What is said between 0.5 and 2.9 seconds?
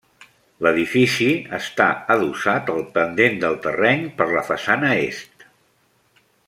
L'edifici està adossat al